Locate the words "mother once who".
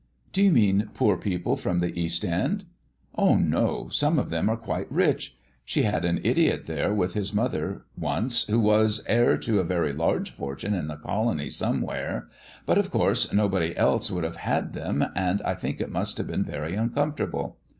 7.35-8.59